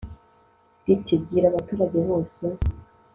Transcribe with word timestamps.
riti 0.85 1.13
bwira 1.21 1.45
abaturage 1.49 1.97
bose 2.07 2.43